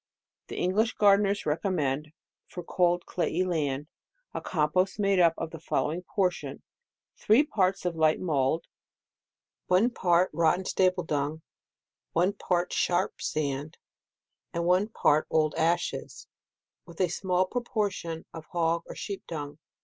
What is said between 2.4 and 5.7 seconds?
for cold clayey land, a compost made up in the